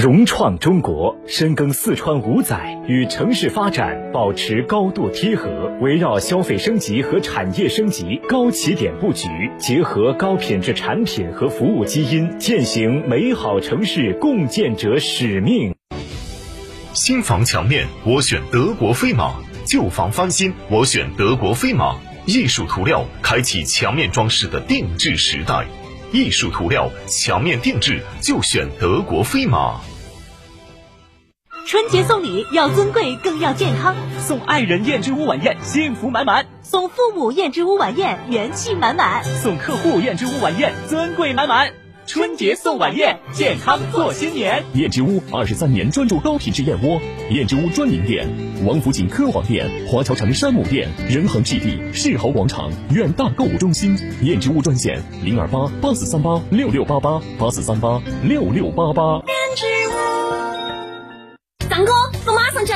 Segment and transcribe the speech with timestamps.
[0.00, 9.26] 融创中国深耕四川五载，与城市发展保持高度贴合，围绕消费升级和产业升级高起点布局，
[9.58, 15.74] 结合高品质产品和服务基因，践行美好城市共建者使命。
[16.92, 19.34] 新房墙面我选德国飞马，
[19.66, 21.96] 旧房翻新我选德国飞马。
[22.24, 25.66] 艺术涂料开启墙面装饰的定制时代。
[26.10, 29.78] 艺术涂料墙面定制就选德国飞马。
[31.68, 41.70] 春节送礼要尊贵更要健康，送爱人燕之屋晚宴幸福满满，送父母燕之屋晚宴元气满满，送客户燕之屋晚宴尊贵满满。
[42.06, 44.64] 春节送晚宴，健康过新年。
[44.72, 48.26] 燕之屋二十三年专注高品质燕窝，燕之屋专营店：
[48.64, 53.94] 王府井科华店、华侨城山姆店、仁恒置地、世豪广场、远大购物中心。
[54.22, 59.20] 燕之屋专线：零二八八四三八六六八八八四三八六六八八。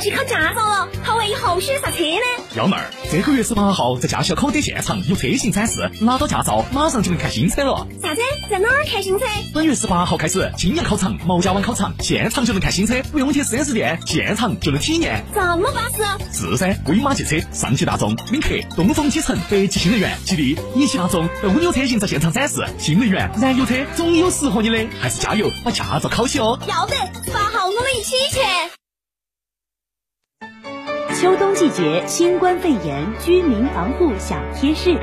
[0.00, 2.44] 去考驾照了，考完以后选啥车呢？
[2.56, 7.86] 幺妹儿，这个月十八号在驾校考点现场有车型展示，拿到驾照马上就能看新车了。
[8.02, 8.22] 啥子？
[8.50, 9.24] 在哪儿看新车？
[9.52, 15.22] 本月十八号开始，青阳考场、毛家湾考场现场就能看新车，不用去四 S 店，现场就能体验。
[15.34, 16.02] 这么巴适？
[16.32, 22.64] 是噻，威马汽车、上汽大众领克、东风启辰、北汽新能源、吉利、一汽大众都有车型在现场展示。
[22.78, 26.58] 新能源、燃油车总有适合你的，还是加油把驾照考起哦。
[26.66, 28.79] 要得，十八号我们一起去。
[31.20, 34.96] 秋冬季节新冠肺炎居民防护小贴士。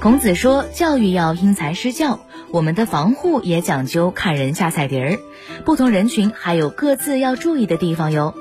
[0.00, 2.20] 孔子说：“教育要因材施教，
[2.52, 5.18] 我们的防护也讲究看人下菜碟儿。
[5.64, 8.34] 不同人群还有各自要注意的地方哟。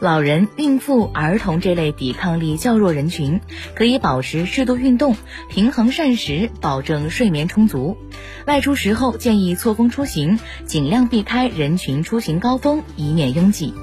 [0.00, 3.38] 老人、孕妇、儿童这类抵抗力较弱人群，
[3.74, 5.14] 可以保持适度运动，
[5.50, 7.98] 平衡膳食，保证睡眠充足。
[8.46, 13.74] 外出时候建议错峰出行，尽量避开人群出行高峰，以免拥挤。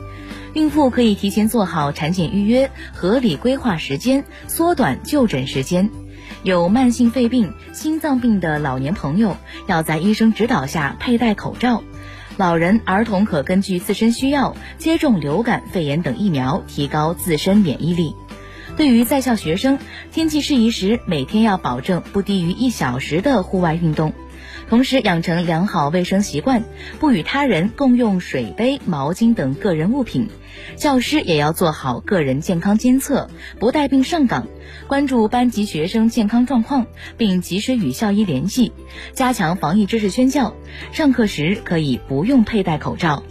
[0.55, 5.91] 孕妇可以提前做好产检预约，合理规划时间，缩短就诊时间。
[6.41, 11.83] 有慢性肺病、心脏病的老年朋友，要在医生指导下佩戴口罩。
[12.37, 18.15] 老人、儿童可根据自身需要接种流感、肺炎等疫苗，提高自身免疫力。
[18.77, 19.79] 对于在校学生，
[20.11, 24.13] 天气适宜时，每天要保证不低于一小时的户外运动，
[24.69, 26.63] 同时养成良好卫生习惯，
[26.99, 30.29] 不与他人共用水杯、毛巾等个人物品。
[30.75, 33.29] 教师也要做好个人健康监测，
[33.59, 34.47] 不带病上岗，
[34.87, 38.73] 关注班级学生健康状况，并及时与校医联系，
[39.13, 40.53] 加强防疫知识宣教。
[40.91, 43.23] 上课时可以不用佩戴口罩。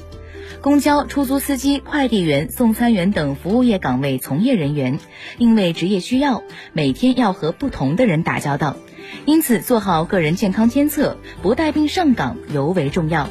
[0.62, 4.98] 公交、出租司机、快递员、送餐员等服务业岗位从业人员，
[5.38, 6.42] 因为职业需要，
[6.72, 8.76] 每天要和不同的人打交道，
[9.24, 13.28] 因此做好个人健康监测，不带病上岗尤为重要。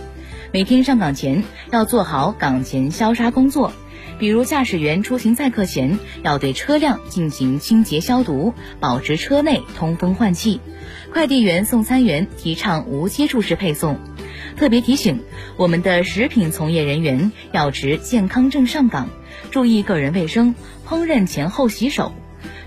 [0.51, 3.73] 每天上岗前要做好岗前消杀工作。
[4.17, 10.59] 比如，驾驶员出行载客前要对车辆进行清洁消毒，保持车内通风换气；
[11.11, 13.99] 快递员、送餐员提倡无接触式配送。
[14.55, 15.19] 特别提醒，
[15.57, 19.09] 我们的食品从业人员要持健康证上岗，
[19.51, 20.55] 注意个人卫生，
[20.87, 22.13] 烹饪前后洗手。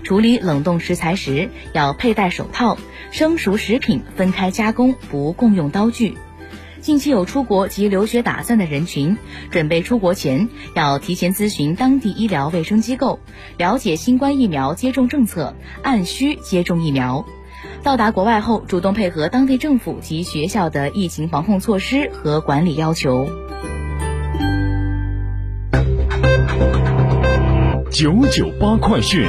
[0.03, 2.77] 处理冷冻食材时要佩戴手套，
[3.11, 6.17] 生熟食品分开加工，不共用刀具。
[6.81, 9.17] 近期有出国及留学打算的人群，
[9.51, 13.19] 准备出国前要提前咨询当地医疗卫生机构，
[13.57, 17.25] 了解新冠疫苗接种政策，按需接种疫苗。
[17.83, 23.27] 到达国外后，主动配合当地政府及学校的疫情防控措施和管理要求。
[27.91, 29.27] 九九八快讯。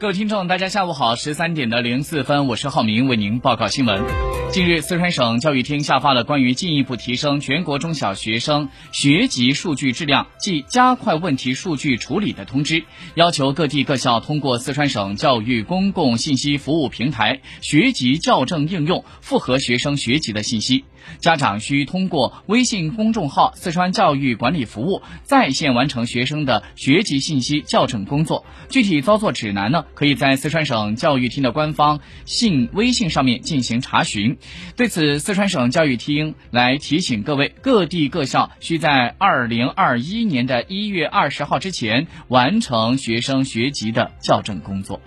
[0.00, 4.39] 各位听众，大家下午好，十三点的零四分，我是浩明，为您报告新闻。
[4.52, 12.82] 近日，四川省教育厅下发了关于进一步提升全国中小学生学籍数据质量及加快问题数据处理的通知，
[13.14, 20.84] 要求各地各校通过四川省教育公共信息服务平台学籍校正应用复核学生学籍的信息。
[21.18, 28.44] 家长需通过微信公众号“四川教育管理服务”在线完成学生的学籍信息校正工作。
[28.68, 34.36] 具体操作指南呢，可以在四川省教育厅的官方信微信上面进行查询。
[34.76, 45.00] 对此，四川省教育厅来提醒各位，各地各校需在二零二一年的一月二十号之前完成学生学籍的校正工作。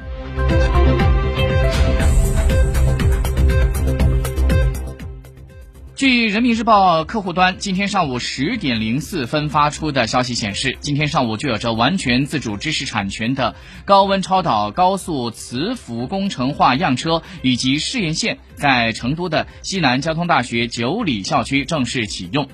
[6.03, 13.55] 据人民日报客户端今天上午十点零四分发出的消息显示，今天上午就有着完全自主知识产权的
[13.85, 22.49] 高温超导高速磁浮工程化样车以及试验线在成都的西南交通大学九里校区正式启用。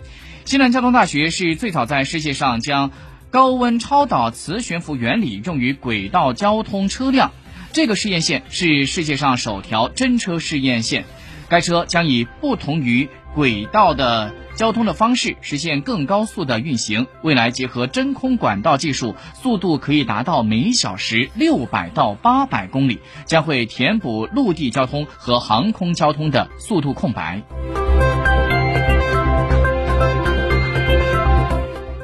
[0.45, 2.91] 西南交通大学是最早在世界上将
[3.31, 7.31] 高温超导磁悬浮原理用于轨道交通车辆，
[7.73, 11.03] 这个试验线是世界上首条真车试验线。
[11.47, 17.07] 该车将以不同于轨道的交通的方式实现更高速的运行。
[17.21, 27.41] 未来结合真空管道技术，速度可以达到每小时六百到八百公里，将会填补陆地交通和航空交通的速度空白。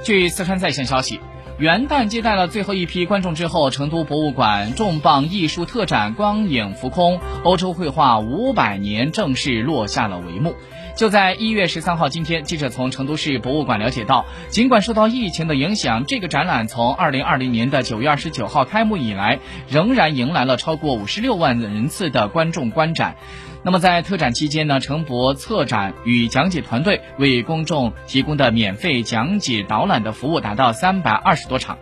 [0.04, 1.20] 据四川在线消息。
[1.58, 10.54] 元旦接待了最后一批观众之后，成都博物馆重磅艺术特展《光影浮空：欧洲绘画五百年》正式落下了帷幕。
[10.96, 23.18] 就在一月十三号，今天，记者从成都市博物馆了解到，尽管受到疫情的影响，这个展览从二零二零年的九月二十九号开幕以来，仍然迎来了超过五十六万人次的观众观展。
[23.62, 31.78] 那么在特展期间呢，成博策展与讲解团队为公众提供的免费讲解导览的服务达到三百二十多场。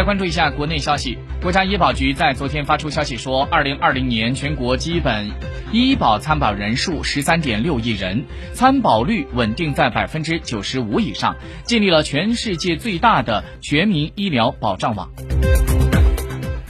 [0.00, 5.30] 来关注一下国内消息，国家医保局在昨天发出消息说，二零二零年全国基本
[5.72, 8.24] 医保参保人数十三点六亿人，
[8.54, 15.10] 参保率稳定在百分之九十五以上，建立了全世界最大的全民医疗保障网。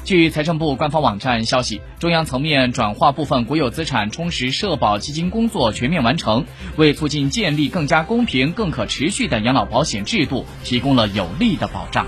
[0.04, 12.04] 据财政部官方网站消息，中央层面转化部分国有资产充实社保基金工作全面完成，为促进建立更加公平、更可持续的养老保险制度提供了有力的保障。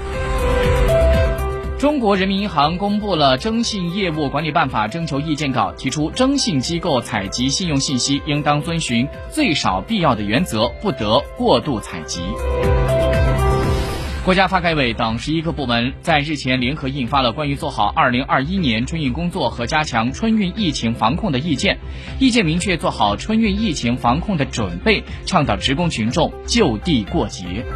[1.82, 12.20] 中国人民银行公布了《征信业务管理办法》征求意见稿，提出征信机构采集信用信息应当遵循最少必要的原则，不得过度采集。
[14.25, 21.76] 国家发改委等十一个部门在日前联合印发了关于做好二零二一年春运工作和加强春运疫情防控的意见，
[22.20, 27.67] 意见明确做好春运疫情防控的准备，倡导职工群众就地过节。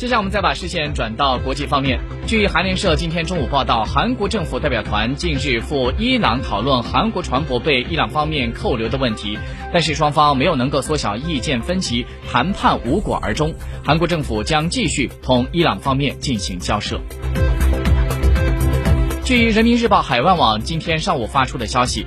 [0.00, 2.00] 接下来，我们再把视线转到国际方面。
[2.26, 9.38] 据韩联社今天中午报道，韩国政府代表团近日赴伊朗讨论韩国船舶被伊朗方面扣留的问题，
[9.74, 13.52] 但是双方没有能够缩小意见分歧，谈判无果而终。
[13.84, 16.98] 韩国政府将继续同伊朗方面进行交涉。
[19.22, 22.06] 据人民日报海外网今天上午发出的消息。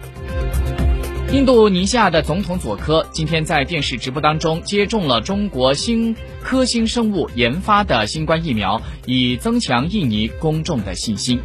[1.33, 11.39] 印度尼西亚的总统佐科今天在电视直播当中接种了中国新科兴生物研发的新冠疫苗，以增强印尼公众的信心。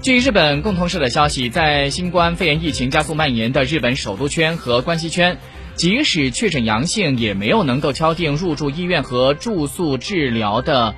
[0.00, 5.36] 据日本共同社的消息，在新冠肺炎疫情加速蔓延的日本首都圈和关西圈，
[5.74, 10.94] 即使确诊阳性，也没有能够敲定入住医院和住宿治疗的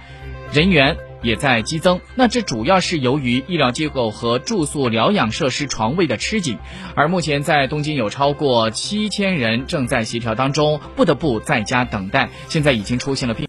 [0.53, 0.97] 人员。
[1.25, 6.59] 也在激增，那这主要是由于医疗机构和住宿疗养设施床位的吃紧，
[6.95, 13.43] 而目前在东京有超过七千人正在协调当中，不得不在家等待，现在已经出现了病。